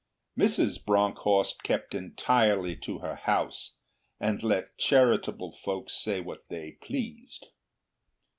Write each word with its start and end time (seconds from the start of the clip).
Mrs. 0.35 0.83
Bronckhorst 0.83 1.61
kept 1.61 1.93
entirely 1.93 2.75
to 2.77 2.97
her 3.01 3.17
house, 3.17 3.75
and 4.19 4.41
let 4.41 4.75
charitable 4.79 5.51
folks 5.63 5.93
say 5.93 6.19
what 6.19 6.43
they 6.49 6.79
pleased. 6.81 7.49